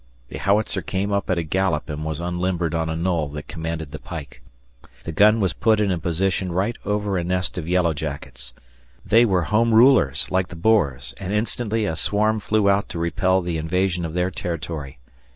[0.29, 3.91] The howitzer came up at a gallop and was unlimbered on a knoll that commanded
[3.91, 4.41] the pike.
[5.03, 8.55] The gun was put in a position right over a nest of yellow jackets.
[9.05, 13.41] They were home rulers, like the Boers, and instantly a swarm flew out to repel
[13.41, 14.97] the invasion of their territory.